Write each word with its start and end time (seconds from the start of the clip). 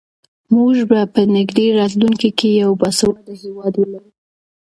موږ 0.55 0.75
به 0.89 0.99
په 1.13 1.21
نږدې 1.35 1.65
راتلونکي 1.79 2.29
کې 2.37 2.49
یو 2.61 2.71
باسواده 2.81 3.33
هېواد 3.41 3.73
ولرو. 3.77 4.09